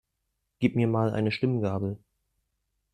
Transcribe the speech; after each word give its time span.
Gib 0.57 0.75
mir 0.75 0.87
mal 0.87 1.11
eine 1.13 1.31
Stimmgabel. 1.31 1.99